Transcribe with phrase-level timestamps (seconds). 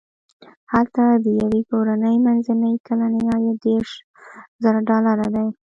[0.73, 3.91] هلته د یوې کورنۍ منځنی کلنی عاید دېرش
[4.63, 5.47] زره ډالر دی.